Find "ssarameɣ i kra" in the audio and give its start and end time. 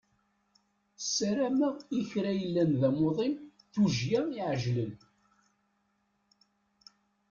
1.03-2.31